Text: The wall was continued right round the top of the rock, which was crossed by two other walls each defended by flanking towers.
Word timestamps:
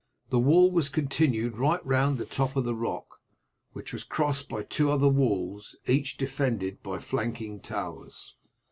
The 0.31 0.39
wall 0.39 0.71
was 0.71 0.89
continued 0.89 1.57
right 1.59 1.85
round 1.85 2.17
the 2.17 2.25
top 2.25 2.55
of 2.55 2.63
the 2.63 2.73
rock, 2.73 3.19
which 3.73 3.93
was 3.93 4.03
crossed 4.03 4.49
by 4.49 4.63
two 4.63 4.89
other 4.89 5.07
walls 5.07 5.75
each 5.85 6.17
defended 6.17 6.81
by 6.81 6.97
flanking 6.97 7.59
towers. 7.59 8.33